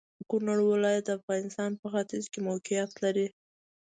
کونړ 0.29 0.57
ولايت 0.71 1.03
د 1.05 1.09
افغانستان 1.19 1.71
په 1.81 1.87
ختيځ 1.93 2.25
کې 2.31 2.39
موقيعت 2.49 2.91
لري. 3.03 3.27